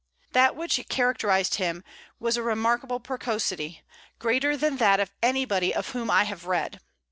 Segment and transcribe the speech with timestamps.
[0.31, 1.83] That which characterized him
[2.19, 3.83] was a remarkable precocity,
[4.17, 6.79] greater than that of anybody of whom I have read.